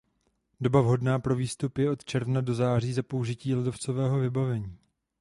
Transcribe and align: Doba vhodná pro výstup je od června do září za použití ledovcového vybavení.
Doba 0.61 0.81
vhodná 0.81 1.19
pro 1.19 1.35
výstup 1.35 1.77
je 1.77 1.91
od 1.91 2.05
června 2.05 2.41
do 2.41 2.53
září 2.55 2.93
za 2.93 3.03
použití 3.03 3.55
ledovcového 3.55 4.19
vybavení. 4.19 4.77